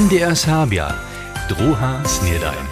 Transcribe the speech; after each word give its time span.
MDR 0.00 0.36
Sabia, 0.36 0.94
druha 1.48 2.00
snedajn. 2.04 2.64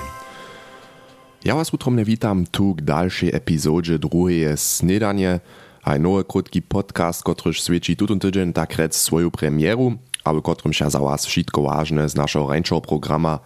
Ja 1.45 1.54
was 1.54 1.74
utromne 1.74 2.04
witam 2.04 2.47
tu 2.47 2.74
k 2.74 2.83
dalszej 2.83 3.35
epizodzie 3.35 3.99
drugiej 3.99 4.56
snedanie, 4.56 5.41
a 5.83 5.99
nowy 5.99 6.25
krótki 6.25 6.62
podcast, 6.62 7.25
któryż 7.25 7.62
świeci 7.62 7.96
tutun 7.96 8.19
tydzień 8.19 8.53
tak 8.53 8.77
rec 8.77 8.96
swoją 8.96 9.31
premieru, 9.31 9.92
aby 10.24 10.42
którym 10.42 10.72
się 10.72 10.91
za 10.91 10.99
was 10.99 11.27
wszystko 11.27 11.63
ważne 11.63 12.09
z 12.09 12.14
naszego 12.14 12.49
rańszego 12.49 12.81
programa 12.81 13.38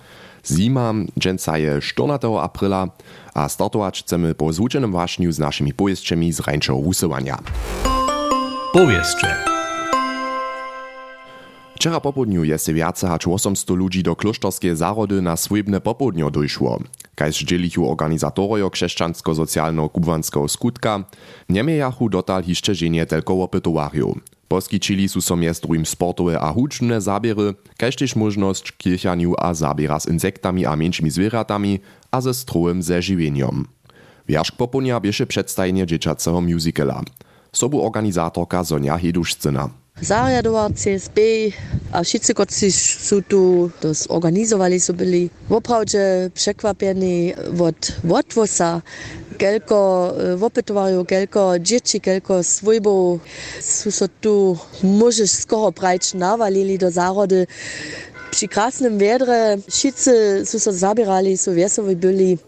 Zima, 0.46 0.92
dżęca 1.18 1.58
je 1.58 1.80
14 1.80 2.28
aprila, 2.40 2.88
a 3.34 3.48
startować 3.48 4.02
chcemy 4.02 4.34
po 4.34 4.52
złuczonym 4.52 4.92
waśniu 4.92 5.32
z 5.32 5.38
naszymi 5.38 5.74
powieściami 5.74 6.32
z 6.32 6.40
rańszego 6.40 6.78
wusywania. 6.78 7.38
Powieście. 8.72 9.51
Wczera 11.82 12.00
popodniu 12.00 12.44
jest 12.44 12.72
wiace 12.72 13.08
hač 13.08 13.26
800 13.26 13.70
ludzi 13.70 14.02
do 14.02 14.16
kloštorskiej 14.16 14.76
zarody 14.76 15.22
na 15.22 15.36
swojbne 15.36 15.80
popodnio 15.80 16.30
dojszło. 16.30 16.78
Kajż 17.14 17.44
dzielichu 17.44 17.90
organizatorojo 17.90 18.70
krzeszczansko-socjalno 18.70 19.88
kubanskiego 19.88 20.48
skutka, 20.48 21.04
nie 21.48 21.62
miejachu 21.62 22.08
dotal 22.08 22.42
jeszcze 22.46 22.74
żenie 22.74 23.06
tylko 23.06 23.42
opytowariu. 23.42 24.16
Poskičili 24.48 25.08
su 25.08 25.20
so 25.20 25.36
miest 25.36 25.62
drugim 25.62 25.86
sportowe 25.86 26.40
a 26.40 26.52
hučne 26.52 27.00
zabiery, 27.00 27.58
kaž 27.76 27.96
tež 27.98 28.14
možnosť 28.14 28.78
kirchaniu 28.78 29.34
a 29.34 29.50
zabiera 29.50 29.98
s 29.98 30.06
insektami 30.06 30.62
a 30.62 30.78
menšími 30.78 31.10
zvieratami 31.10 31.82
a 32.14 32.20
ze 32.22 32.30
strojom 32.30 32.78
ze 32.78 33.02
živieniom. 33.02 33.66
Wierzch 34.30 34.54
poponia 34.54 35.02
bieše 35.02 35.26
przedstajenie 35.26 35.82
dzieciaceho 35.86 36.38
musicala. 36.38 37.02
Sobu 37.50 37.82
organizatorka 37.82 38.62
Sonja 38.62 38.94
Hedušcina. 38.94 39.81
Zariadowa, 40.02 40.68
CSB 40.70 41.20
a 41.92 42.02
wszyscy, 42.02 42.34
którzy 42.34 42.72
są 42.72 43.22
tu 43.22 43.70
to 43.80 43.94
zorganizowali, 43.94 44.80
są 44.80 44.92
byli 44.92 45.30
naprawdę 45.50 46.30
przekwapeni 46.34 47.34
od 47.60 47.92
odwosa. 48.12 48.82
Kelko 49.38 50.12
opytowario, 50.40 51.04
kelko 51.04 51.58
dzieci, 51.58 52.00
kelko 52.00 52.42
swojbów. 52.42 53.20
Są 53.60 53.90
so 53.90 54.08
tu, 54.20 54.58
możesz 54.82 55.30
skoro 55.30 55.72
prajć 55.72 56.14
nawalili 56.14 56.78
do 56.78 56.90
zarody. 56.90 57.46
Przy 58.30 58.48
krasnym 58.48 58.98
wiedrze 58.98 59.56
wszyscy 59.70 60.42
są 60.46 60.58
so 60.58 60.72
zabierali, 60.72 61.38
są 61.38 61.54
wesoły 61.54 61.96
byli. 61.96 62.38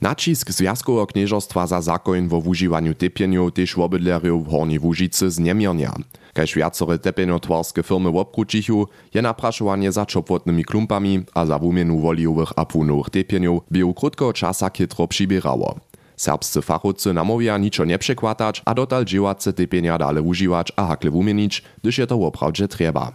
Nacisk 0.00 0.50
Związkowego 0.50 1.06
Knieżostwa 1.06 1.66
za 1.66 1.80
zakoń 1.80 2.28
wo 2.28 2.38
używaniu 2.38 2.94
tepieniów 2.94 3.52
też 3.52 3.78
obydlerów 3.78 4.46
w 4.46 4.50
Hornej 4.50 4.78
Łużycy 4.78 5.30
zniemiernia. 5.30 5.94
Kaž 6.34 6.54
viacore 6.54 6.98
tepenotwarske 6.98 7.82
firmy 7.82 8.08
obkručichu, 8.08 8.88
je 9.14 9.22
naprašovanie 9.22 9.92
za 9.92 10.06
čopotnymi 10.06 10.64
klumpami 10.64 11.24
a 11.34 11.46
za 11.46 11.58
wumienu 11.58 12.00
wolijowych 12.00 12.52
a 12.56 12.64
púnowych 12.64 13.10
tepienów 13.10 13.62
by 13.70 13.84
u 13.84 13.94
krótko 13.94 14.32
czasa 14.32 14.70
kytro 14.70 15.08
přibirało. 15.08 15.74
Serbscy 16.16 16.62
fachowcy 16.62 17.12
namówia 17.12 17.58
niczo 17.58 17.84
nie 17.84 17.98
przekładać, 17.98 18.62
a 18.64 18.74
dotal 18.74 19.04
dziewace 19.04 19.52
tepienia 19.52 19.98
dale 19.98 20.22
używać 20.22 20.72
a 20.76 20.86
hakle 20.86 21.10
wumienić, 21.10 21.62
gdyż 21.82 21.98
je 21.98 22.06
to 22.06 22.16
oprawdzie 22.26 22.68
trzeba. 22.68 23.12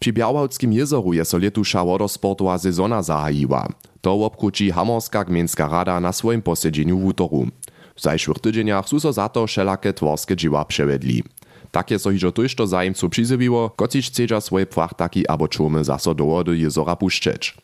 Przy 0.00 0.12
Białawskim 0.12 0.72
jezoru 0.72 1.12
je 1.12 1.24
so 1.24 1.38
letusza 1.38 1.84
wodosportowa 1.84 2.58
sezona 2.58 3.02
zahajiła. 3.02 3.68
To 4.02 4.14
obkruči 4.26 4.70
Hamorska 4.70 5.24
gmienska 5.24 5.68
rada 5.68 6.00
na 6.00 6.12
swoim 6.12 6.42
posiedzeniu 6.42 6.98
w 6.98 7.04
útoru. 7.04 7.46
W 7.94 8.00
zajszłych 8.02 8.38
tydzieniach 8.38 8.88
su 8.88 9.00
so 9.00 9.12
za 9.12 9.28
to 9.28 9.46
wszelakie 9.46 9.92
tworskie 9.92 10.36
dzieła 10.36 10.64
przewiedli. 10.64 11.22
Takie 11.70 11.98
so 11.98 12.10
hižo 12.10 12.32
tojšto 12.32 12.66
zajimcu 12.66 13.08
přizywiło, 13.08 13.70
kociž 13.70 14.10
chcedža 14.10 14.40
swoje 14.40 14.66
płachtaki 14.66 15.28
abo 15.28 15.48
čumy 15.48 15.84
zaso 15.84 16.14
do 16.14 16.26
wody 16.26 16.58
jezora 16.58 16.96
puščeć. 16.96 17.54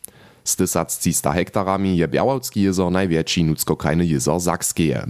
Z 0.44 0.56
1300 0.56 1.32
hektarami 1.32 1.96
je 1.96 2.08
Białawski 2.08 2.62
jezor 2.62 2.92
największy 2.92 3.44
nudzkokrajny 3.44 4.06
jezor 4.06 4.40
Sakskeje. 4.40 5.06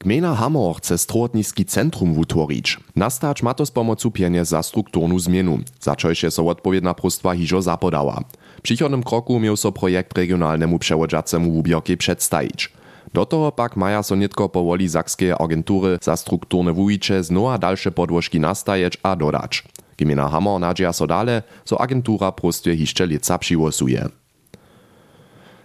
Gmina 0.00 0.34
Hamor 0.34 0.76
chce 0.76 0.98
strotniski 0.98 1.64
centrum 1.64 2.14
wutvorić. 2.14 2.76
Nastać 2.96 3.42
ma 3.42 3.54
to 3.54 3.66
z 3.66 3.70
pomocą 3.70 4.10
pieniędzy 4.10 4.50
za 4.50 4.62
strukturnu 4.62 5.18
zmienu, 5.18 5.58
za 5.80 5.96
čož 5.96 6.22
je 6.22 6.30
so 6.30 6.46
odpowiedna 6.46 6.94
prostwa 6.94 7.34
hižo 7.34 7.62
zapodała. 7.62 8.22
W 8.58 8.62
przychodnym 8.62 9.02
kroku 9.02 9.40
miał 9.40 9.56
so 9.56 9.72
projekt 9.72 10.18
regionalnemu 10.18 10.78
przewodzacemu 10.78 11.52
wubierki 11.52 11.96
przedstawić. 11.96 12.72
Do 13.14 13.26
toho 13.26 13.52
pak 13.52 13.76
maja 13.76 14.02
so 14.02 14.16
nitko 14.16 14.48
powoli 14.48 14.88
zakskie 14.88 15.38
agentury 15.38 15.98
za 16.02 16.16
strukturne 16.16 16.72
wujicze 16.72 17.24
znowa 17.24 17.58
dalsze 17.58 17.90
podłożki 17.90 18.40
nastajeć 18.40 18.98
a 19.02 19.16
dodać. 19.16 19.64
Gmina 19.98 20.28
Hammer 20.28 20.60
nadzieja 20.60 20.92
so 20.92 21.06
dale, 21.06 21.42
so 21.64 21.80
agentura 21.80 22.32
prostwie 22.32 22.76
hiszcze 22.76 23.06
lica 23.06 23.38
przywosuje. 23.38 24.08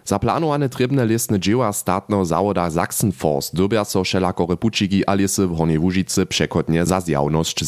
Zaplanowane 0.06 0.70
trybne 0.70 1.06
listne 1.06 1.40
dzieła 1.40 1.74
statno 1.74 2.26
zawoda 2.26 2.72
Sachsenforst 2.72 3.56
dybia 3.56 3.86
so 3.86 4.04
wszelako 4.04 4.48
repučiki 4.50 5.04
w 5.38 5.58
Hornej 5.58 5.80
Łużycy 5.80 6.26
przekodnie 6.26 6.86
za 6.86 7.02
zjawność. 7.02 7.64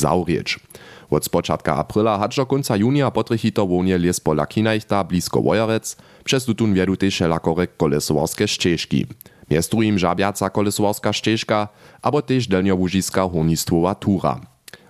Od 1.09 1.25
spočatka 1.25 1.75
aprila 1.75 2.17
hač 2.17 2.35
do 2.35 2.45
konca 2.45 2.75
junia 2.75 3.11
potrychito 3.11 3.67
wonie 3.67 3.97
les 3.97 4.19
po 4.19 4.33
Lakinajta 4.33 5.03
blisko 5.03 5.41
Wojerec, 5.41 5.95
przez 6.23 6.45
tutun 6.45 6.73
wiedu 6.73 6.95
też 6.95 7.13
wszelako 7.13 7.55
kolesowarskie 7.77 8.47
ścieżki. 8.47 9.05
Jest 9.49 9.71
drugim 9.71 9.99
żabiaca 9.99 10.49
kolesowarska 10.49 11.13
ścieżka, 11.13 11.67
abo 12.01 12.21
też 12.21 12.47
delniołużyska 12.47 13.29
hornistwowa 13.29 13.95
tura. 13.95 14.41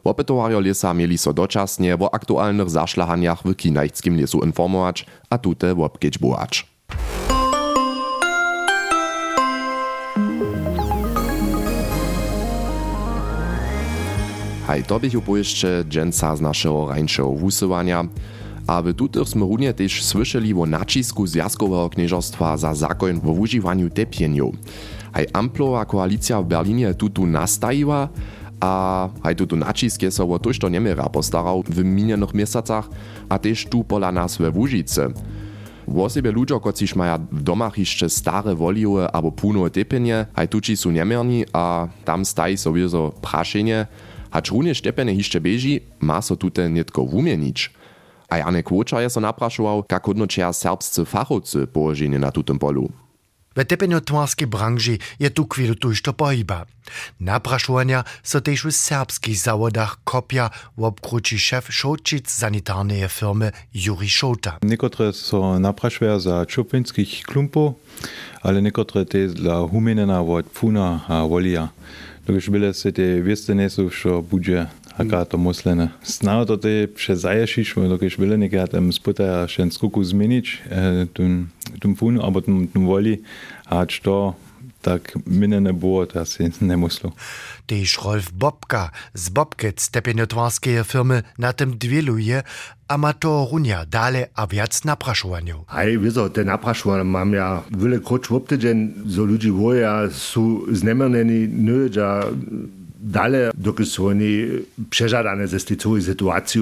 Opytowario 0.03 0.59
lesa 0.59 0.93
mieli 0.93 1.17
so 1.17 1.33
doczasnie 1.33 1.97
o 1.99 2.13
aktualnych 2.13 2.69
zaszlahaniach 2.69 3.41
w 3.43 3.55
Kinajskim 3.55 4.21
lesu 4.21 4.39
informować, 4.39 5.05
a 5.29 5.37
tute 5.37 5.75
wopkieć 5.75 6.17
bułacz. 6.17 6.67
Hej, 14.67 14.83
to 14.83 14.99
bych 14.99 15.17
upojeżdżę 15.17 15.83
dżęca 15.89 16.35
z 16.35 16.41
naszego 16.41 16.89
rańszego 16.89 17.31
wusywania. 17.31 18.05
A 18.67 18.81
w 18.81 18.93
tutych 18.93 19.29
sme 19.29 19.45
runie 19.45 19.73
też 19.73 20.03
słyszeli 20.03 20.53
o 20.53 20.65
nacisku 20.65 21.27
Związkowego 21.27 21.89
Knieżostwa 21.89 22.57
za 22.57 22.73
zakon 22.73 23.19
w 23.19 23.39
używaniu 23.39 23.89
tepieniów. 23.89 24.55
Hej, 25.13 25.27
amplowa 25.33 25.85
koalicja 25.85 26.41
w 26.41 26.45
Berlinie 26.45 26.93
tutu 26.93 27.25
nastajiła, 27.25 28.09
a 28.59 29.09
hej, 29.23 29.35
tutu 29.35 29.55
nacisk 29.55 30.01
je 30.01 30.11
so 30.11 30.29
o 30.29 30.39
toż 30.39 30.59
to 30.59 30.69
niemiera 30.69 31.09
postarał 31.09 31.63
w 31.63 31.83
minionych 31.83 32.33
miesacach, 32.33 32.89
a 33.29 33.39
też 33.39 33.65
tu 33.65 33.83
pola 33.83 34.11
nas 34.11 34.37
we 34.37 34.49
Łużycy. 34.49 35.13
Wosebie 35.87 36.31
ludzie, 36.31 36.59
kociž 36.59 36.95
maja 36.95 37.19
w 37.31 37.41
domach 37.43 37.77
jeszcze 37.77 38.09
stare 38.09 38.55
woliowe 38.55 39.11
albo 39.11 39.31
punowe 39.31 39.69
tepienie, 39.69 40.25
hej, 40.35 40.47
tuci 40.47 40.77
są 40.77 40.91
niemierni, 40.91 41.45
a 41.53 41.87
tam 42.05 42.25
stají 42.25 42.57
sobie 42.57 42.89
so 42.89 43.11
praszenie, 43.21 43.87
Hacz 44.35 44.51
runie 44.51 44.75
Stepene 44.75 45.13
hišće 45.13 45.39
beži, 45.39 45.79
ma 45.99 46.21
so 46.21 46.35
tute 46.35 46.69
nitko 46.69 47.01
wumienić. 47.07 47.69
A 48.29 48.37
Janek 48.37 48.71
Łoča 48.71 48.99
je 48.99 49.09
so 49.09 49.19
naprašoval, 49.23 49.87
kak 49.87 50.03
hodnočia 50.03 50.51
serbscy 50.53 51.05
fachowcy 51.05 51.67
położenie 51.67 52.19
na 52.19 52.31
tutem 52.31 52.59
polu. 52.59 53.04
V 53.55 53.63
tepenotvarske 53.63 54.45
branži 54.45 54.99
je 55.19 55.29
tu 55.31 55.47
kvilu 55.47 55.75
tujšto 55.79 56.11
pohiba. 56.13 56.67
Naprašovanja 57.23 58.03
so 58.19 58.43
tež 58.43 58.67
v 58.67 58.71
serbskih 58.75 59.31
zavodah 59.31 59.95
kopja 60.03 60.51
v 60.75 60.83
obkroči 60.91 61.39
šef 61.39 61.71
Šočic 61.71 62.27
sanitarne 62.27 63.07
firme 63.07 63.55
Juri 63.71 64.11
Šota. 64.11 64.59
Nekotre 64.67 65.15
so 65.15 65.55
naprašveja 65.55 66.19
za 66.19 66.35
čupinskih 66.43 67.23
klumpov, 67.23 67.79
ale 68.43 68.59
nekotre 68.59 69.07
te 69.07 69.23
za 69.31 69.63
humenena 69.71 70.19
od 70.19 70.51
puna 70.51 71.07
a 71.07 71.23
volija. 71.23 71.71
Dokaj 72.27 72.51
bile 72.51 72.73
se 72.73 72.91
te 72.91 73.23
veste 73.23 73.55
nesu, 73.55 73.89
što 73.89 74.21
budže 74.21 74.67
że 74.97 75.03
będzie 75.03 75.17
Aka 75.17 75.25
to 75.25 75.37
myslene. 75.37 75.89
Snao 76.03 76.45
to 76.45 76.57
te 76.57 76.87
přezaješišme, 76.87 77.89
dokiž 77.89 78.17
byle 78.17 78.37
nekaj 78.37 78.67
tam 78.67 78.91
spota 78.91 79.47
še 79.47 79.67
skuku 79.71 80.03
zmenič, 80.03 80.61
tum, 81.13 81.49
tum 81.81 81.95
funu, 81.95 82.23
abo 82.23 82.41
tum, 82.41 82.67
tum 82.67 82.85
voli, 82.85 83.21
a 83.65 83.85
to 83.85 84.35
tak 84.81 85.17
mine 85.25 85.59
ne 85.61 85.73
było, 85.73 86.05
to 86.05 86.25
si 86.25 86.51
ne 86.61 86.77
muslo. 86.77 87.11
Tež 87.65 87.97
Rolf 88.05 88.31
Bobka 88.31 88.91
z 89.13 89.29
Bobkec 89.29 89.89
tepenotwarskiej 89.89 90.83
firmy 90.83 91.23
na 91.37 91.53
tym 91.53 91.77
dwieluje 91.77 92.43
amatorunia 92.87 93.85
dale 93.85 94.29
a 94.35 94.47
wiac 94.47 94.85
napraszowaniu. 94.85 95.65
Hej, 95.67 95.99
wieso, 95.99 96.29
te 96.29 96.45
napraszovania 96.45 97.03
mam 97.03 97.33
ja 97.33 97.63
wiele 97.71 97.99
kroč 97.99 98.27
w 98.27 98.39
tydzień, 98.47 98.93
so 99.09 99.25
ludzi 99.25 99.51
woja 99.51 100.09
są 100.11 100.61
znemerneni, 100.71 101.49
nödza, 101.49 102.23
dalej, 103.05 103.51
dokud 103.57 103.87
są 103.89 104.07
oni 104.07 104.47
przeżadane 104.89 105.47
ze 105.47 105.57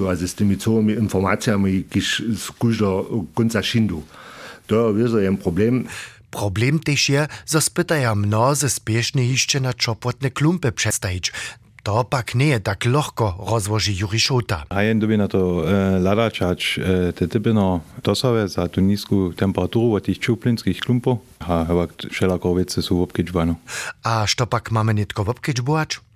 a 0.09 0.15
z 0.15 0.33
tymi 0.33 0.57
całymi 0.57 0.93
informacjami, 0.93 1.83
kiż 1.83 2.23
z 2.35 2.77
do 2.77 3.05
końca 3.33 3.63
szyndu. 3.63 4.03
To 4.67 4.97
jest 4.97 5.13
jeden 5.13 5.37
problem. 5.37 5.85
Problem 6.31 6.79
też 6.79 7.09
je, 7.09 7.27
że 7.45 7.61
spytają 7.61 8.15
mnozy 8.15 8.69
spiesznie 8.69 9.25
jeszcze 9.25 9.59
na 9.59 9.73
czopotne 9.73 10.31
klumpy 10.31 10.71
przedstawić. 10.71 11.31
To 11.83 12.03
pak 12.03 12.35
nie 12.35 12.47
je 12.47 12.59
tak 12.59 12.85
lohko, 12.85 13.45
rozłoży 13.51 13.93
Juri 13.93 14.19
Šota. 14.19 14.63
A 14.69 14.83
jen 14.83 14.99
doby 14.99 15.17
na 15.17 15.27
to 15.27 15.67
e, 15.67 15.99
ladačać 15.99 16.79
e, 16.79 17.13
te 17.13 17.27
typy 17.27 17.53
no 17.53 17.81
dosawe 18.03 18.47
za 18.47 18.67
tu 18.67 18.81
nisku 18.81 19.33
temperaturu 19.35 19.93
od 19.93 20.03
tych 20.05 20.19
čuplinských 20.19 20.79
klumpov 20.79 21.19
a 21.39 21.67
chyba 21.67 21.87
všelako 22.09 22.53
veci 22.55 22.79
sú 22.79 23.03
obkedžbano. 23.03 23.55
A 24.03 24.23
što 24.27 24.45
pak 24.45 24.71
mamy 24.71 24.93
nitko 24.93 25.27
obkedžbovač? 25.27 26.12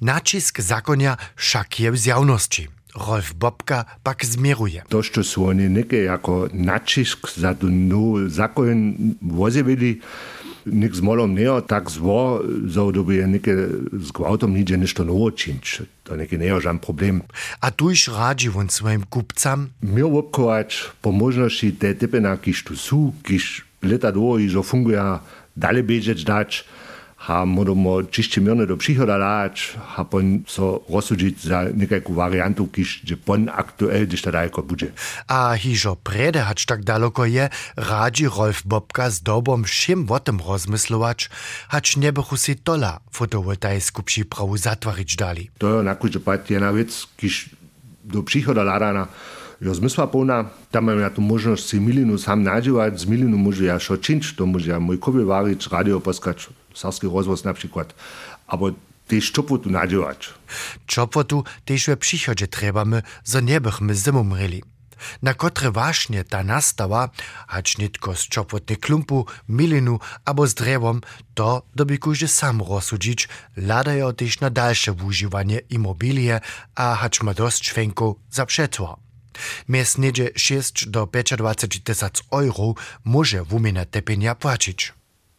Nacisk 0.00 0.60
zakonia 0.60 1.16
však 1.36 1.80
je 1.80 1.88
w 1.90 1.96
zjawności. 1.96 2.68
Rolf 2.98 3.34
Bobka 3.34 3.84
pak 4.02 4.24
zmieruje. 4.24 4.82
To, 4.88 5.02
što 5.02 5.24
su 5.24 5.44
oni 5.44 5.68
neke 5.68 6.02
jako 6.02 6.48
načisk 6.52 7.18
za 7.36 7.54
tu 7.54 7.70
novu 7.70 8.28
zakon 8.28 8.94
vozivili, 9.20 10.00
nik 10.64 10.94
z 10.94 11.00
molom 11.00 11.34
neo 11.34 11.60
tak 11.60 11.90
zvo, 11.90 12.42
za 12.66 12.80
doby 12.92 13.16
je 13.16 13.26
neke 13.26 13.54
z 13.92 14.10
gwałtom 14.12 14.52
nidzie 14.52 14.76
nešto 14.76 15.04
novo 15.04 15.30
činč. 15.30 15.80
To 16.02 16.16
neki 16.16 16.38
neo 16.38 16.60
žan 16.60 16.78
problem. 16.78 17.22
A 17.60 17.70
tuž 17.70 18.08
radzi 18.08 18.50
on 18.54 18.68
svojim 18.68 19.02
kupcam, 19.08 19.70
Mir 19.80 20.04
obkovač 20.04 20.92
po 21.00 21.12
možnosti 21.12 21.72
te 21.78 21.94
typy 21.94 22.20
na 22.20 22.36
kiž 22.36 22.64
tu 22.64 22.76
sú, 22.76 23.12
kiž 23.22 23.64
leta 23.82 24.10
dvo 24.10 24.38
i 24.38 24.48
zo 24.48 24.62
funguje 24.62 25.00
dalej 25.56 25.82
bežeć 25.82 26.24
a 27.18 27.42
môžemo 27.42 28.06
čište 28.06 28.38
mirne 28.38 28.62
do 28.62 28.78
príhoda 28.78 29.18
dáť 29.18 29.74
a 29.98 30.06
pon 30.06 30.46
so 30.46 30.86
rozsudžiť 30.86 31.34
za 31.34 31.66
nejakú 31.74 32.14
variantu, 32.14 32.70
kýž, 32.70 33.02
že 33.02 33.18
pon 33.18 33.50
aktuel, 33.50 34.06
když 34.06 34.22
to 34.22 34.30
daleko 34.30 34.62
bude. 34.62 34.94
A 35.26 35.58
hižo 35.58 35.98
predehač 35.98 36.62
tak 36.62 36.86
daleko 36.86 37.26
je, 37.26 37.50
rádi 37.74 38.30
Rolf 38.30 38.62
Bobka 38.62 39.10
s 39.10 39.18
dobom 39.18 39.66
všim 39.66 40.06
o 40.06 40.18
tom 40.22 40.38
rozmyslovač, 40.38 41.26
hač 41.74 41.98
nebochu 41.98 42.38
si 42.38 42.54
tola 42.54 43.02
fotovoltaisku 43.10 44.06
prípravu 44.06 44.54
zatvariť 44.54 45.10
dali. 45.18 45.50
To 45.58 45.82
je 45.82 45.86
na 45.86 45.98
kúže 45.98 46.22
jedna 46.22 46.70
vec, 46.70 46.94
kýž 47.18 47.50
do 48.06 48.22
príhoda 48.22 48.62
ládana 48.62 49.10
jo 49.60 49.74
zmysła 49.74 50.06
pełna. 50.06 50.44
Tam 50.70 50.84
mam 50.84 51.00
ja 51.00 51.10
tu 51.10 51.20
możliwość 51.20 51.66
si 51.66 51.80
milinu 51.80 52.18
sam 52.18 52.42
nadziewać, 52.42 53.00
z 53.00 53.06
milinu 53.06 53.38
może 53.38 53.64
ja 53.64 53.78
szoczyć, 53.78 54.34
to 54.36 54.46
może 54.46 54.70
ja 54.70 54.80
mój 54.80 54.98
kowie 54.98 55.24
warić, 55.24 55.66
radio 55.66 56.00
poskać. 56.00 56.48
Sarski 56.78 57.06
rozvoz 57.06 57.44
na 57.44 57.54
przykład, 57.54 57.94
aber 58.46 58.72
tež 59.08 59.32
čopu 59.32 59.58
tu 59.58 59.70
nadžívať. 59.70 60.36
Čopwotu 60.86 61.44
tež 61.64 61.86
we 61.88 61.96
przychodzie 61.96 62.46
trebamy, 62.46 63.02
zo 63.24 63.40
nebychmy 63.40 63.94
zimu 63.94 64.24
mreli. 64.24 64.62
Na 65.22 65.34
kotre 65.34 65.70
właśnie 65.70 66.24
ta 66.24 66.42
nastawa, 66.42 67.10
hać 67.46 67.78
nitko 67.78 68.14
z 68.14 68.28
czopotny 68.28 68.76
klumpu, 68.76 69.26
milinu 69.48 69.98
abo 70.24 70.46
z 70.46 70.54
drewom, 70.54 71.00
to 71.34 71.62
doby 71.74 71.98
kuźdy 71.98 72.28
sam 72.28 72.62
rozsudzić, 72.62 73.28
ladają 73.56 74.14
też 74.14 74.40
na 74.40 74.50
dalsze 74.50 74.92
używanie 74.92 75.58
immobilie, 75.70 76.40
a 76.74 76.94
hać 76.94 77.22
ma 77.22 77.34
dość 77.34 77.68
szwenku 77.68 78.18
za 78.30 78.46
przetwór. 78.46 78.96
Mies 79.68 79.98
niedzie 79.98 80.30
6 80.36 80.88
do 80.88 81.08
25 81.36 81.84
tysac 81.84 82.22
euro 82.32 82.74
może 83.04 83.44
wumina 83.44 83.84
tepienia 83.84 84.34
płacić. 84.34 84.97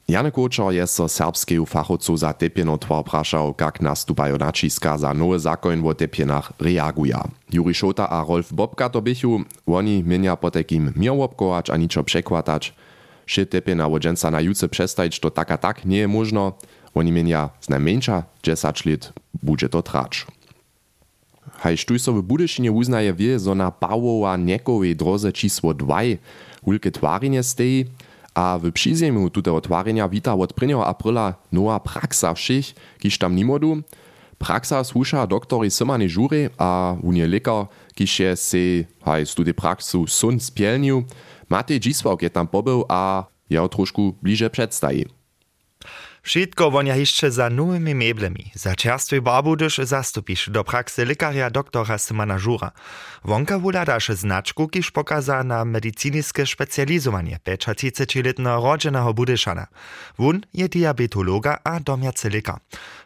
Janek 0.10 0.34
Kočar 0.34 0.74
je 0.74 0.82
so 0.90 1.06
serbskeju 1.06 1.66
fachowcu 1.70 2.18
za 2.18 2.34
tepjenotwar 2.34 3.04
prašał, 3.06 3.54
kak 3.54 3.78
nastupajo 3.78 4.42
naciska 4.42 4.98
za 4.98 5.14
nowy 5.14 5.38
zakon 5.38 5.86
o 5.86 5.94
tepjenach 5.94 6.50
reaguja. 6.58 7.22
Juri 7.54 7.74
Šota 7.74 8.10
a 8.10 8.26
Rolf 8.26 8.50
Bobka 8.50 8.90
to 8.90 9.02
bychu, 9.02 9.46
oni 9.66 10.04
mienia 10.04 10.36
potekim 10.36 10.94
mir 10.96 11.14
łopkować 11.14 11.70
a 11.70 11.78
niczo 11.78 12.04
przekładać. 12.04 12.74
Szy 13.26 13.46
tepjena 13.46 13.90
wodženca 13.90 14.32
na 14.32 14.42
juce 14.42 14.70
przestajć 14.70 15.20
to 15.20 15.30
tak 15.30 15.52
a 15.52 15.58
tak 15.58 15.86
nie 15.86 15.98
je 15.98 16.08
možno, 16.08 16.54
oni 16.96 17.12
mienia 17.12 17.50
z 17.62 17.70
najmniejsza 17.70 18.24
10 18.44 18.86
lat 18.86 19.14
bude 19.44 19.70
to 19.70 19.82
trać. 19.82 20.26
Haj 21.62 21.78
štuj 21.78 22.00
so 22.00 22.14
v 22.14 22.24
uznaje 22.74 23.14
wie, 23.14 23.40
zo 23.40 23.56
na 23.56 23.72
Pawowa 23.72 24.38
niekowej 24.38 24.96
drodze 24.96 25.34
čísło 25.34 25.74
2 25.74 26.02
hulke 26.64 26.92
twarinje 26.92 27.44
steji, 27.44 27.86
a 28.34 28.60
w 28.62 28.72
przyziemiu 28.72 29.30
tutego 29.30 29.62
twarzenia 29.62 30.10
wita 30.10 30.34
od 30.34 30.62
1. 30.62 30.82
aprila 30.82 31.34
nowa 31.52 31.80
praksa 31.80 32.34
všich, 32.34 32.76
kiż 33.00 33.18
tam 33.18 33.36
nimodu. 33.36 33.82
Praksa 34.38 34.84
słusza 34.84 35.28
doktori 35.28 35.72
Symany 35.72 36.10
Żury, 36.10 36.50
a 36.58 36.96
unie 37.04 37.28
lekar, 37.28 37.68
kiż 37.96 38.20
je 38.20 38.36
se 38.36 38.86
haj 39.02 39.26
studi 39.26 39.54
praksu 39.54 40.08
sun 40.08 40.40
spielniu. 40.40 41.04
Matej 41.50 41.80
Dzisławk 41.80 42.22
je 42.22 42.30
tam 42.30 42.48
pobył, 42.48 42.86
a 42.88 43.26
ja 43.50 43.68
troszkę 43.68 44.02
bliżej 44.22 44.50
przedstawi. 44.50 45.19
Wszystko 46.22 46.72
wonia 46.72 46.96
jeszcze 46.96 47.32
za 47.32 47.50
nowymi 47.50 47.96
meblemi, 47.96 48.52
za 48.54 48.76
czerstwy 48.76 49.22
barbudysz 49.22 49.78
zastupisz 49.78 50.50
do 50.50 50.64
praksy 50.64 51.06
lekarja 51.06 51.50
doktora 51.50 51.98
Symana 51.98 52.40
Żura. 52.40 52.72
Wonka 53.26 53.60
wuladasz 53.60 54.10
znaczku, 54.10 54.68
kiż 54.68 54.92
pokaza 54.92 55.44
na 55.44 55.66
medycyniskie 55.66 56.46
specjalizowanie 56.46 57.40
35-letnego 57.46 58.64
rodzenego 58.64 59.14
budyszana. 59.14 59.68
Wun 60.20 60.42
je 60.54 60.70
diabetologa 60.70 61.60
a 61.64 61.80
domiacy 61.80 62.30
lekar. 62.30 62.60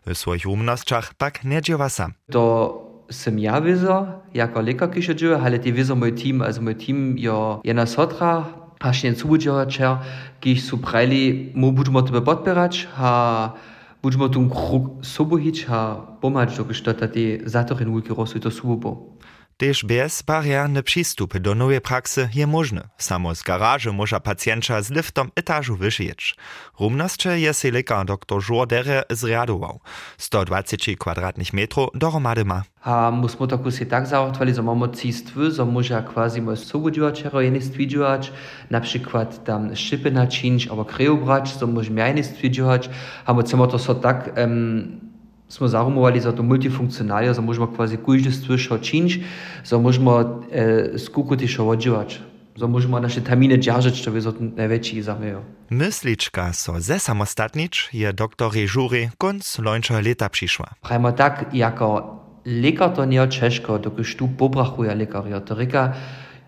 W 0.06 0.16
swoich 0.16 0.46
umnościach 0.46 1.14
pak 1.14 1.44
nie 1.44 1.62
dziewa 1.62 1.90
sam. 1.90 2.14
To 2.32 2.94
sem 3.12 3.40
ja 3.40 3.62
wizo, 3.62 4.08
jako 4.34 4.62
lekar 4.62 4.92
kiše 4.92 5.16
džuje, 5.16 5.38
ale 5.38 5.60
ti 5.60 5.74
wizo 5.74 5.96
mój 5.96 6.16
team, 6.16 6.42
also 6.42 6.62
mój 6.62 6.76
team 6.76 7.16
jo 7.18 7.62
jena 7.64 7.86
sotra, 7.86 8.63
Pašien 8.84 9.16
subuđeračer, 9.16 9.96
kih 10.44 10.60
su 10.64 10.82
prajli, 10.82 11.52
mu 11.56 11.72
budžemo 11.72 12.02
tebe 12.04 12.20
podperač, 12.20 12.84
ha 13.00 13.56
budmot 14.04 14.36
un 14.36 14.50
krug 14.52 15.00
sobuhič, 15.08 15.64
ha 15.72 16.04
pomać, 16.20 16.58
dokiš 16.58 16.84
gestattet 16.84 17.16
die 17.16 17.40
satorin 17.48 17.88
ulki 17.88 18.12
rosu 18.12 18.40
to 18.44 18.52
sububo. 18.52 19.13
Tež 19.58 19.84
bez 19.84 20.22
bariérny 20.24 20.84
přístup 20.84 21.38
do 21.38 21.56
nowej 21.56 21.82
praksy 21.82 22.30
je 22.34 22.48
możny. 22.48 22.82
Samo 22.98 23.36
z 23.36 23.44
garaży 23.44 23.92
może 23.92 24.20
pacjenta 24.20 24.82
z 24.82 24.90
liftom 24.90 25.32
etażu 25.36 25.76
wyżyjeć. 25.76 26.36
Rumnosće 26.80 27.40
je 27.40 27.54
se 27.54 27.72
lekar 27.72 28.06
dr. 28.06 28.42
Žor 28.42 28.68
dere 28.68 29.04
zriadował. 29.10 29.80
120 30.18 30.96
kwadratnych 30.96 31.54
metrów 31.54 31.90
dohromady 31.94 32.46
ma. 32.46 32.64
A 32.84 33.12
musimy 33.12 33.48
to 33.48 33.58
kusy 33.58 33.86
tak 33.86 34.08
zaortowali, 34.08 34.54
że 34.54 34.64
mamy 34.64 34.90
cistwy, 34.90 35.52
że 35.52 35.66
może 35.66 36.04
quasi 36.14 36.42
mój 36.42 36.58
sobudziwaczero 36.58 37.42
jeny 37.42 37.62
stwidziwać, 37.62 38.34
na 38.70 38.82
przykład 38.82 39.44
tam 39.44 39.76
szczypy 39.76 40.12
naczynić, 40.12 40.68
albo 40.68 40.86
kreju 40.86 41.18
brać, 41.18 41.60
że 41.60 41.68
możemy 41.68 42.08
jeny 42.08 42.24
stwidziwać, 42.24 42.90
a 43.26 43.34
my 43.34 43.44
chcemy 43.44 43.68
to 43.68 43.80
so 43.80 43.96
tak 43.96 44.38
um, 44.38 45.13
smo 45.54 45.68
zarumovali 45.68 46.20
za 46.20 46.32
to 46.32 46.44
multifunkcionalje, 46.44 47.34
za 47.34 47.42
možemo 47.42 47.70
kvazi 47.76 47.98
kujžde 47.98 48.32
stvišo 48.32 48.78
činč, 48.78 49.18
za 49.66 49.78
možemo 49.78 50.42
e, 50.52 50.98
skukuti 50.98 51.48
šo 51.48 51.66
odživač, 51.66 52.18
za 52.56 52.68
možemo 52.68 53.00
naše 53.00 53.24
tamine 53.24 53.58
džažeć, 53.58 54.02
što 54.02 54.12
bi 54.12 54.22
za 54.22 54.34
najveći 54.40 55.02
zamejo. 55.02 55.44
Myslička 55.70 56.54
so 56.54 56.80
zesamostatnič 56.80 57.90
je 57.92 58.12
dr. 58.12 58.50
Žuri 58.66 59.10
konc 59.18 59.60
lończego 59.60 60.00
leta 60.00 60.30
przyszła. 60.30 60.74
Prajmo 60.82 61.12
tak, 61.12 61.46
jako 61.54 62.20
lekar 62.46 62.96
to 62.96 63.06
nie 63.06 63.28
češko, 63.28 63.78
dokiž 63.78 64.16
tu 64.16 64.30
pobrachuje 64.38 64.96
lekarja, 64.96 65.40
to 65.40 65.56
reka, 65.56 65.94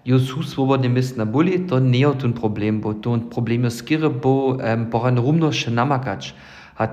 jo 0.06 0.20
su 0.20 0.44
svobodne 0.44 0.89
mest 0.89 1.18
na 1.18 1.25
boli, 1.25 1.68
to 1.68 1.80
nie 1.80 2.01
je 2.01 2.13
ten 2.22 2.34
problem, 2.34 2.82
bo 2.82 2.94
to 2.94 3.20
problem 3.32 3.63
je 3.63 3.72
skire, 3.72 4.10
bo 4.10 4.58
um, 4.58 4.89
poran 4.91 5.18
rumno 5.18 5.51
še 5.51 5.72
namakač 5.72 6.34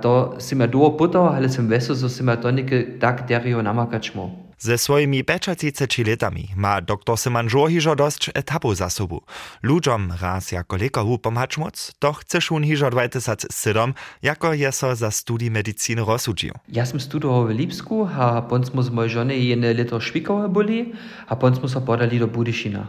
to 0.02 0.34
si 0.38 0.54
me 0.54 0.68
dlho 0.68 0.90
putal, 0.94 1.34
ale 1.34 1.48
sem 1.48 1.68
vesel, 1.68 1.96
že 1.96 2.08
si 2.08 2.22
me 2.22 2.36
to 2.36 2.50
nekaj 2.50 3.02
tak 3.02 3.26
derijo 3.26 3.62
namakačmo. 3.62 4.52
Ze 4.62 4.78
swoimi 4.78 5.24
peczacice 5.24 5.86
letami 6.06 6.48
ma 6.56 6.80
doktor 6.80 7.18
Simon 7.18 7.48
Żohiżo 7.48 7.96
dość 7.96 8.30
etapu 8.34 8.74
za 8.74 8.90
sobą. 8.90 9.20
Ludziom 9.62 10.12
raz 10.20 10.52
jako 10.52 10.76
lekarzu 10.76 11.18
pomagać 11.18 11.58
moc, 11.58 11.92
to 11.98 12.12
chcesz 12.12 12.52
on 12.52 12.64
hiżo 12.64 12.90
2007, 12.90 13.94
jako 14.22 14.54
jeso 14.54 14.96
za 14.96 15.10
studij 15.10 15.50
medycyny 15.50 16.04
rozsudził. 16.04 16.52
Ja 16.68 16.86
sam 16.86 17.00
studiował 17.00 17.46
w 17.46 17.50
Lipsku, 17.50 18.08
a 18.18 18.42
potem 18.42 18.82
z 18.82 18.90
mojej 18.90 19.10
żony 19.10 19.38
jedno 19.38 19.66
leto 19.66 20.00
szwikowe 20.00 20.48
byli, 20.48 20.92
a 21.26 21.36
potem 21.36 21.68
smo 21.68 21.80
podali 21.80 22.18
do 22.18 22.28
Budyszina. 22.28 22.86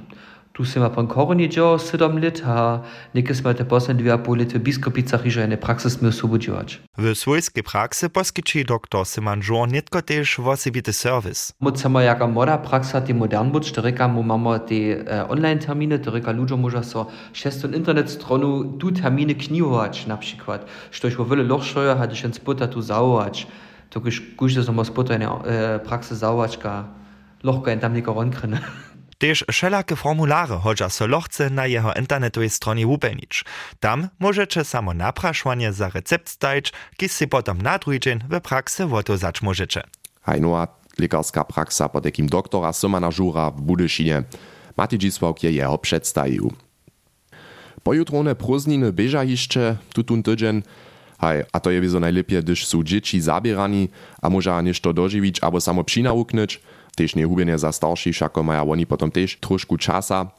Tu 0.53 0.65
sem 0.65 0.89
pon 0.89 1.07
koroni 1.07 1.47
dělal 1.47 1.79
7 1.79 2.17
let, 2.17 2.43
a 2.45 2.85
nekaj 3.17 3.35
sme 3.41 3.57
te 3.57 3.65
posledné 3.65 4.05
dve 4.05 4.13
a 4.13 4.21
pol 4.21 4.37
let 4.37 4.53
v 4.53 4.61
biskupicach 4.61 5.25
hižo 5.25 5.41
jedne 5.41 5.57
praxe 5.57 5.89
sme 5.89 6.13
osubudziwać. 6.13 6.77
W 6.93 7.17
swojskiej 7.17 7.65
praksy 7.65 8.05
poskyči 8.13 8.61
dr. 8.61 9.01
Syman 9.01 9.41
Žur 9.41 9.65
netko 9.65 10.05
tež 10.05 10.37
vosebity 10.37 10.93
servis. 10.93 11.57
Moc 11.57 11.81
samo 11.81 12.05
jaka 12.05 12.29
moda 12.29 12.61
praksa 12.61 13.01
ti 13.01 13.17
modern 13.17 13.49
buď, 13.49 13.73
to 13.73 13.81
reka 13.81 14.05
mu 14.05 14.21
mamo 14.21 14.53
te 14.61 15.01
uh, 15.01 15.25
online 15.33 15.57
terminy, 15.57 15.97
to 15.97 16.13
reka 16.13 16.29
ludzie 16.29 16.53
może 16.53 16.83
so 16.85 17.09
šestun 17.33 17.73
internet 17.73 18.13
stronu 18.13 18.77
tu 18.77 18.93
terminy 18.93 19.33
knihować 19.33 20.05
na 20.05 20.17
przykład, 20.17 20.69
što 20.91 21.07
ich 21.07 21.19
o 21.19 21.25
wiele 21.25 21.43
lochšoje, 21.43 21.91
a 21.97 22.05
když 22.05 22.23
jen 22.23 22.33
spota 22.33 22.67
tu 22.67 22.81
zauwać, 22.81 23.47
to 23.89 23.99
když 23.99 24.37
kužde 24.37 24.63
som 24.63 24.85
spota 24.85 25.13
eine 25.13 25.29
uh, 25.33 25.41
praxe 25.81 26.15
zauvačka, 26.15 26.85
lochko 27.43 27.69
jen 27.69 27.79
tam 27.79 27.93
neko 27.93 28.13
ronkrene. 28.13 28.61
Tež 29.23 29.43
wszelakie 29.51 29.95
formulary 29.95 30.55
chodźa 30.63 30.89
so 30.89 31.07
lochce 31.07 31.49
na 31.49 31.67
jeho 31.67 31.93
internetowej 31.93 32.49
stronie 32.49 32.87
upelnić. 32.87 33.45
Tam 33.79 34.09
możecie 34.19 34.63
samo 34.63 34.91
za 35.71 35.89
recept 35.89 36.29
stajć, 36.29 36.73
ki 36.97 37.09
si 37.09 37.27
potem 37.27 37.61
na 37.61 37.79
drugi 37.79 37.99
dzień 37.99 38.19
w 38.29 38.41
praksy 38.41 38.85
woto 38.85 39.17
zać 39.17 39.41
możecie. 39.41 39.83
Haj 40.21 40.41
noa 40.41 40.67
lekarska 40.99 41.43
praxa 41.43 41.89
pod 41.89 42.03
takim 42.03 42.27
doktora 42.27 42.73
Symana 42.73 43.11
Žura 43.11 43.51
w 43.51 43.61
Budyšinie. 43.61 44.23
Mati 44.77 44.97
Dzisławk 44.97 45.43
je 45.43 45.51
jeho 45.51 45.77
przedstawił. 45.77 46.53
Pojutrone 47.83 48.35
prózdniny 48.35 48.93
beža 48.93 49.23
jeszcze 49.23 49.77
tutun 49.93 50.23
tydzień, 50.23 50.63
haj, 51.17 51.43
a 51.53 51.59
to 51.59 51.71
je 51.71 51.81
wieso 51.81 51.99
najlepiej, 51.99 52.43
gdyż 52.43 52.67
są 52.67 52.83
dzieci 52.83 53.21
zabierani, 53.21 53.89
a 54.21 54.29
może 54.29 54.63
nešto 54.63 54.93
dożywić 54.93 55.39
albo 55.39 55.61
samo 55.61 55.83
přinauknąć, 55.83 56.59
też 56.95 57.15
nie 57.15 57.25
hubienie 57.25 57.57
za 57.57 57.71
starší, 57.71 58.13
všako 58.13 58.43
maja 58.43 58.63
oni 58.63 58.85
potom 58.85 59.11
też 59.11 59.37
trošku 59.37 59.77
czasa. 59.77 60.31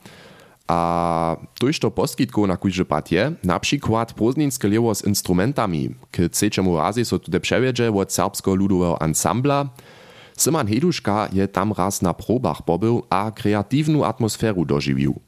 A 0.68 1.36
tuž 1.60 1.78
to 1.78 1.90
poskitku 1.90 2.46
na 2.46 2.56
kujże 2.56 2.84
patie, 2.84 3.32
na 3.44 3.60
przykład 3.60 4.12
prózdninske 4.12 4.68
lewo 4.68 4.94
z 4.94 5.04
instrumentami, 5.04 5.94
k 6.10 6.28
trzeciemu 6.28 6.76
razie 6.76 7.04
so 7.04 7.18
tude 7.18 7.40
przewiedzie 7.40 7.92
od 7.92 8.12
serbsko-ludowego 8.12 9.02
ansambla, 9.02 9.68
Simon 10.36 10.66
Heduška 10.66 11.28
je 11.32 11.46
tam 11.48 11.72
raz 11.72 12.02
na 12.02 12.14
probach 12.14 12.62
pobył, 12.62 13.02
a 13.10 13.30
kreatywną 13.30 14.04
atmosferu 14.04 14.64
dożywił. 14.64 15.20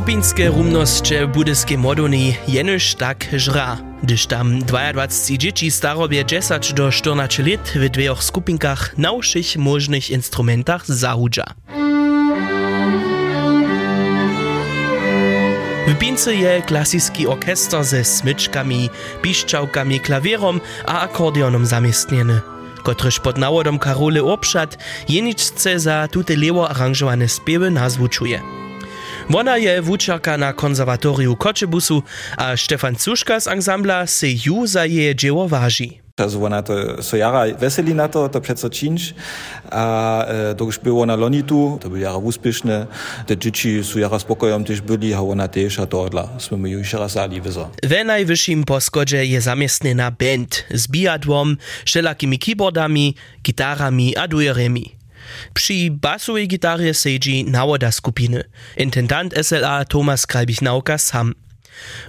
Skupinske 0.00 0.48
rumnosće 0.48 1.26
budyske 1.34 1.76
moduni 1.76 2.36
jenuž 2.46 2.94
tak 2.94 3.24
žra. 3.32 3.76
Gdyż 4.02 4.26
tam 4.26 4.60
22 4.64 5.36
dzieci 5.36 5.70
starobie 5.70 6.24
10 6.24 6.72
do 6.72 6.90
14 6.90 7.38
lat 7.38 7.68
w 7.74 7.88
dwóch 7.88 8.22
skupinkach 8.22 8.96
na 8.96 9.10
všich 9.20 9.56
możnych 9.56 10.10
instrumentach 10.10 10.86
zahudża. 10.86 11.44
W 15.88 15.98
Pince 15.98 16.34
je 16.34 16.62
klasiski 16.62 17.26
orkester 17.26 17.84
ze 17.84 18.04
smyczkami, 18.04 18.90
piszczałkami, 19.22 20.00
klawierom 20.00 20.60
a 20.86 21.00
akordeonom 21.00 21.66
zamiestnieny, 21.66 22.40
kotryż 22.82 23.20
pod 23.20 23.38
nawodom 23.38 23.78
Karole 23.78 24.22
Obszat 24.22 24.78
jeniczce 25.08 25.80
za 25.80 26.08
tute 26.08 26.36
lewo 26.36 26.70
aranżowane 26.70 27.28
spiewy 27.28 27.70
nazwuczuje. 27.70 28.60
Wona 29.30 29.56
je 29.56 29.80
wučarka 29.80 30.36
na 30.36 30.52
konserwatoriu 30.52 31.36
Kočebusu 31.38 32.02
a 32.36 32.56
Stefan 32.56 32.98
Cuška 32.98 33.40
z 33.40 33.46
ansambla 33.46 34.06
se 34.06 34.26
ju 34.26 34.66
za 34.66 34.84
jeje 34.84 35.14
dzieło 35.14 35.48
waży. 35.48 35.88
Also 36.18 36.42
ona 36.42 36.62
to 36.62 37.02
so 37.02 37.16
jara 37.16 37.46
veseli 37.60 37.94
na 37.94 38.08
to, 38.08 38.28
to 38.28 38.68
činč. 38.68 39.14
A 39.70 40.24
e, 40.28 40.54
to 40.54 40.64
už 40.64 40.78
było 40.78 41.06
na 41.06 41.14
lonitu, 41.14 41.78
to 41.80 41.88
byli 41.88 42.02
jara 42.02 42.16
úspěšné. 42.16 42.86
Te 43.26 43.36
dzieci 43.36 43.84
su 43.84 43.98
jara 43.98 44.18
spokojom 44.18 44.64
tež 44.64 44.80
byli, 44.80 45.14
a 45.14 45.20
ona 45.22 45.48
tež 45.48 45.78
a 45.78 45.86
to 45.86 46.02
odla 46.02 46.28
sme 46.38 46.56
mi 46.56 46.70
ju 46.70 46.78
ještě 46.78 46.96
raz 46.96 47.12
zali 47.12 47.40
vizo. 47.40 47.70
W 47.82 48.04
najwyższym 48.04 48.64
poskodze 48.64 49.24
je 49.24 49.40
zamiestnena 49.40 50.10
band 50.10 50.64
z 50.74 50.86
biadłom, 50.86 51.56
wszelakimi 51.84 52.38
keyboardami, 52.38 53.14
gitarami 53.42 54.16
a 54.16 54.26
dujeremi. 54.26 54.99
Przy 55.54 55.90
basowej 55.90 56.48
gitarze 56.48 56.94
sedzi 56.94 57.44
nawoda 57.44 57.92
skupiny, 57.92 58.44
intendant 58.76 59.34
SLA 59.42 59.84
Thomas 59.84 60.26
Kralbich-Nauka 60.26 60.98
sam. 60.98 61.34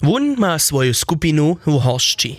Wun 0.01 0.35
ma 0.37 0.59
swoją 0.59 0.93
skupinu 0.93 1.57
w 1.67 1.79
Horszczy. 1.79 2.29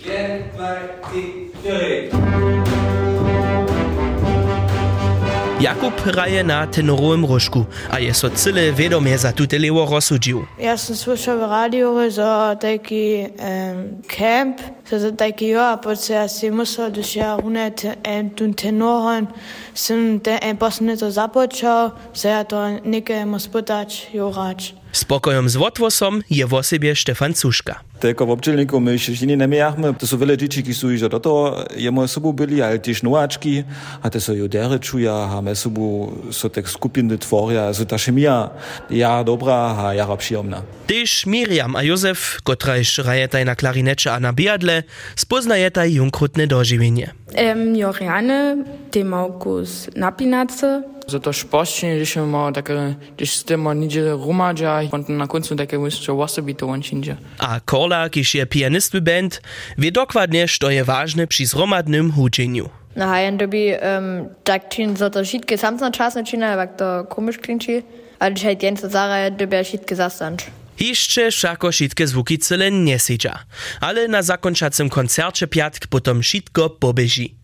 Jakub 5.63 5.93
hraje 6.03 6.43
na 6.43 6.65
tenorovem 6.67 7.25
rožku, 7.25 7.65
a 7.87 7.99
je 7.99 8.13
so 8.13 8.29
cele 8.29 8.71
vedomje 8.71 9.17
za 9.17 9.31
tu 9.31 9.47
televo 9.47 9.85
rozsudil. 9.87 10.43
Jaz 10.59 10.81
sem 10.91 10.95
slušal 10.95 11.39
v 11.39 11.47
radiju 11.47 12.09
za 12.11 12.55
taki 12.59 13.31
um, 13.31 14.03
kamp, 14.03 14.59
za 14.91 15.11
taki 15.15 15.55
jo, 15.55 15.77
pa 15.83 15.95
se 15.95 16.13
jaz 16.13 16.35
si 16.35 16.51
mislil, 16.51 16.91
da 16.91 16.99
še 16.99 17.29
unet 17.47 17.85
en 18.03 18.29
tu 18.35 18.51
tenoren, 18.51 19.31
sem 19.73 20.19
te 20.19 20.35
en 20.41 20.59
posneto 20.59 21.07
započal, 21.07 21.95
se 22.13 22.27
ja 22.27 22.43
to 22.43 22.59
nekaj 22.83 23.23
mu 23.23 23.39
spotač, 23.39 24.11
jo 24.11 24.33
rač. 24.35 24.73
Spokojem 24.91 25.47
z 25.47 25.55
vodvosom 25.55 26.27
je 26.27 26.43
v 26.43 26.59
osebje 26.59 26.91
Štefan 26.95 27.31
Cuška. 27.31 27.79
Tylko 28.03 28.25
w 28.25 28.31
obdzielniku 28.31 28.79
my 28.79 28.99
się 28.99 29.27
nie 29.27 29.37
namiejachmy, 29.37 29.93
to 29.93 30.07
są 30.07 30.17
wiele 30.17 30.37
dzieci, 30.37 30.63
które 30.63 30.75
są 30.75 30.89
już 30.89 31.01
do 31.01 31.19
toho 31.19 31.65
jemu 31.77 32.07
sobą 32.07 32.33
byli, 32.33 32.61
ale 32.61 32.79
też 32.79 33.03
nowaczki, 33.03 33.63
a 34.01 34.09
to 34.09 34.21
są 34.21 34.33
judery 34.33 34.79
czuja, 34.79 35.13
a 35.13 35.41
my 35.41 35.55
sobą 35.55 36.11
są 36.31 36.49
tak 36.49 36.69
skupiny 36.69 37.17
tworia, 37.17 37.73
są 37.73 37.85
ta 37.85 37.97
chemia, 37.97 38.49
ja 38.89 39.23
dobra, 39.23 39.75
a 39.79 39.93
jara 39.93 40.17
przyjemna. 40.17 40.61
Też 40.87 41.25
Miriam 41.25 41.75
a 41.75 41.83
Józef, 41.83 42.41
kotraż 42.43 42.97
rajetaj 42.97 43.45
na 43.45 43.55
klarinecie 43.55 44.11
a 44.11 44.19
na 44.19 44.33
biadle, 44.33 44.83
spoznajetaj 45.15 45.93
junkrutne 45.93 46.47
dożywienie. 46.47 47.13
Um, 47.35 47.75
Joriane, 47.75 48.57
Demaukus 48.91 49.89
napinace, 49.95 50.83
Za 51.07 51.19
to 51.19 51.33
špoščenje, 51.35 52.05
že 52.05 52.19
imamo 52.19 52.51
tako, 52.55 52.95
že 53.19 53.25
s 53.27 53.43
tem 53.43 53.63
niđe 53.63 54.11
rumađa, 54.15 54.81
i 54.81 54.89
na 55.11 55.27
koncu 55.27 55.55
tako 55.55 55.79
misliče 55.79 56.11
osobito 56.11 56.67
ončinđa. 56.67 57.15
A 57.39 57.59
Korla, 57.93 58.09
kiž 58.09 58.35
je 58.35 58.45
pianist 58.45 58.93
w 58.93 59.01
band, 59.01 59.41
wie 59.77 59.91
dokładnie, 59.91 60.47
što 60.47 60.69
je 60.69 60.83
ważne 60.83 61.27
przy 61.27 61.45
zromadnym 61.45 62.11
hučenju. 62.11 62.69
Na 62.95 63.07
hajen 63.07 63.37
dobi 63.37 63.73
um, 63.73 64.29
tak 64.43 64.69
čin 64.69 64.95
za 64.97 65.09
to 65.09 65.25
šitke 65.25 65.57
sam 65.57 65.77
na 65.77 65.91
čas 65.91 66.15
načina, 66.15 66.45
jak 66.45 66.77
to 66.77 67.05
komisch 67.09 67.37
klinči, 67.37 67.83
ale 68.19 68.33
dzisiaj 68.33 68.57
dzień 68.57 68.77
co 68.77 68.89
zara 68.89 69.29
dobi 69.29 69.63
šitke 69.63 69.95
zastanč. 69.95 70.43
Jeszcze 70.79 71.31
wszako 71.31 71.71
šitke 71.71 72.07
zvuki 72.07 72.37
cyle 72.37 72.71
nie 72.71 72.99
siedza, 72.99 73.39
ale 73.79 74.07
na 74.07 74.21
zakończacym 74.21 74.89
koncercie 74.89 75.47
piatk 75.47 75.87
potom 75.87 76.23
šitko 76.23 76.69
pobeži. 76.69 77.35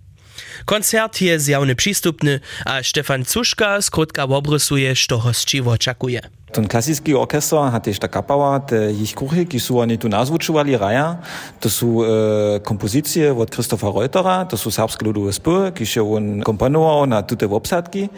Koncert 0.66 1.22
je 1.22 1.40
zjawny 1.40 1.76
przystupny, 1.76 2.40
a 2.66 2.84
Stefan 2.84 3.26
Cuszka 3.26 3.82
skrótka 3.82 4.24
obrysuje, 4.24 4.96
što 4.96 5.18
hostči 5.18 5.62
oczekuje. 5.62 6.22
Ten 6.52 6.68
klasický 6.68 7.16
orkestr 7.16 7.56
hat 7.72 7.84
też 7.84 8.00
taka 8.00 8.20
kapała, 8.20 8.60
te 8.60 8.92
ich 8.92 9.16
kruchy, 9.16 9.46
ki 9.46 9.60
su 9.60 9.80
oni 9.80 9.98
tu 9.98 10.10
nazvučuvali 10.10 10.78
raja. 10.78 11.18
To 11.60 11.70
su 11.70 12.04
e, 12.04 12.60
kompozycje 12.60 13.34
od 13.34 13.50
Christopha 13.52 13.88
Reutera, 13.88 14.46
to 14.46 14.58
su 14.58 14.72
serbskie 14.72 15.06
ludowe 15.06 15.34
spy, 15.34 15.72
ki 15.76 16.00
on 16.00 16.42
komponował 16.42 17.06
na 17.06 17.24
tute 17.24 17.46
obsadki, 17.46 18.10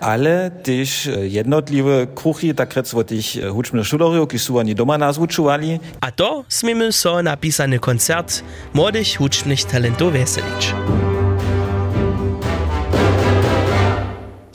ale 0.00 0.50
też 0.50 1.10
jednotliwe 1.22 2.06
kruchy, 2.14 2.54
tak 2.54 2.74
rec 2.74 2.94
od 2.94 3.12
ich 3.12 3.36
hučmnych 3.52 3.86
šulerów, 3.86 4.28
ki 4.28 4.38
su 4.38 4.58
oni 4.58 4.74
doma 4.74 4.98
nazvučuvali. 4.98 5.80
A 6.00 6.10
to 6.10 6.44
smimy 6.48 6.92
so 6.92 7.22
napisany 7.22 7.78
koncert 7.78 8.42
młodych 8.74 9.16
hucznych 9.16 9.64
talentów 9.64 10.12
weselić. 10.12 10.74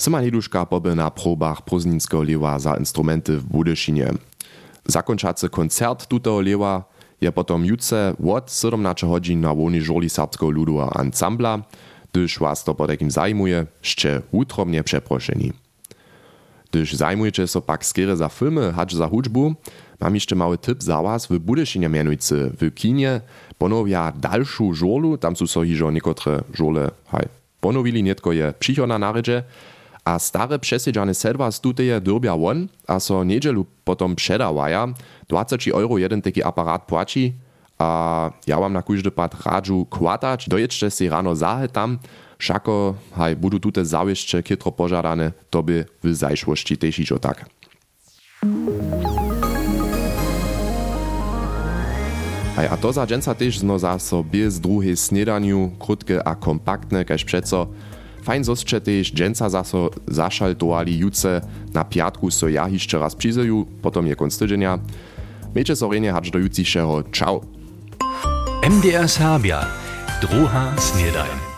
Syman 0.04 0.24
Heduška 0.24 0.66
pobył 0.66 0.96
na 0.96 1.12
probach 1.12 1.62
prózdninskiego 1.62 2.24
lewa 2.24 2.60
za 2.60 2.76
instrumenty 2.76 3.38
w 3.38 3.44
Budyšinie. 3.44 4.12
Zakończacy 4.86 5.50
koncert 5.50 6.08
tutego 6.08 6.42
lewa 6.42 6.84
je 7.22 7.32
potom 7.32 7.66
jutce 7.66 8.16
od 8.28 8.52
17 8.52 9.08
godzin 9.08 9.42
na 9.42 9.56
wolnej 9.56 9.82
żoli 9.82 10.10
serbskiego 10.10 10.50
ludowego 10.50 10.96
ansambla, 10.96 11.62
gdyż 12.12 12.40
was 12.40 12.64
to 12.64 12.76
po 12.76 12.88
takim 12.88 13.12
zajmuje, 13.12 13.66
jeszcze 13.84 14.22
utromnie 14.32 14.84
przeproszeni. 14.84 15.54
Gdyż 16.72 16.94
zajmujecie 16.94 17.48
so 17.48 17.62
pak 17.62 17.86
skiery 17.86 18.16
za 18.18 18.30
filmy, 18.30 18.74
hacz 18.74 18.94
za 18.94 19.08
hudżbu, 19.08 19.54
mam 20.00 20.16
jeszcze 20.16 20.36
mały 20.36 20.58
tip 20.58 20.84
za 20.84 21.02
was 21.02 21.28
w 21.28 21.40
Budyšinie 21.40 21.90
mianujcy 21.90 22.52
w 22.62 22.74
kinie 22.74 23.22
ponowia 23.58 24.12
dalszą 24.12 24.74
żolu, 24.74 25.18
tam 25.18 25.36
są 25.36 25.48
so 25.48 25.64
hiżo 25.64 25.92
niekotre 25.92 26.44
żole, 26.54 26.92
haj, 27.06 27.26
ponowili 27.62 28.04
nietko 28.04 28.32
je 28.32 28.54
przychodna 28.60 29.00
naredzie, 29.00 29.44
a 30.06 30.20
stare 30.20 30.60
przesiedziane 30.60 31.14
sedwa 31.14 31.52
z 31.52 31.62
tuteje 31.62 32.02
dyrbia 32.02 32.36
won, 32.38 32.68
a 32.88 33.00
so 33.00 33.24
niedzielu 33.24 33.66
potom 33.84 34.16
przedawaja, 34.16 34.88
20 35.28 35.72
euro 35.72 35.98
jeden 35.98 36.22
taki 36.22 36.44
aparat 36.44 36.84
płaci, 36.84 37.34
a 37.80 38.32
ja 38.48 38.60
wam 38.60 38.74
na 38.74 38.82
kujdy 38.82 39.12
pad 39.12 39.46
radżu 39.46 39.86
kłatać, 39.86 40.50
dojedźcie 40.50 40.92
si 40.92 41.10
rano 41.10 41.36
zahe 41.36 41.68
tam, 41.68 42.00
szako, 42.40 42.96
haj, 43.16 43.36
budu 43.36 43.60
tute 43.60 43.86
zawieszcze 43.86 44.44
kietro 44.44 44.72
pożadane, 44.72 45.32
to 45.50 45.64
by 45.64 45.86
w 46.04 46.16
zajszłości 46.16 46.78
też 46.78 47.14
tak. 47.22 47.46
Hej, 52.56 52.68
a 52.68 52.78
to 52.78 52.94
za 52.94 53.08
dżęca 53.08 53.36
też 53.36 53.60
zno 53.60 53.80
za 53.80 54.00
so 54.00 54.24
bez 54.24 54.60
drugiej 54.60 54.98
snedaniu, 54.98 55.72
krótkie 55.80 56.28
a 56.28 56.36
kompaktne, 56.36 57.06
kaž 57.06 57.26
przeco, 57.26 57.68
Fajn 58.24 58.44
zosće 58.44 58.80
tež 58.80 59.14
dženca 59.14 59.50
zaso 59.50 59.90
zašaltovali 60.08 60.98
juce 60.98 61.42
na 61.74 61.84
piatku 61.84 62.32
so 62.32 62.48
ja 62.48 62.68
jeszcze 62.68 63.00
raz 63.00 63.16
přizeju, 63.16 63.68
potom 63.82 64.08
je 64.08 64.16
konc 64.16 64.38
tydzienia. 64.38 64.80
Miejcie 65.56 65.76
sorenie 65.76 66.12
hacz 66.12 66.32
do 66.32 66.40
jucišeho. 66.40 67.04
Ciao. 67.12 67.42
MDR 68.64 69.08
Serbia. 69.08 69.68
Druha 70.22 70.74
Snedajn. 70.78 71.53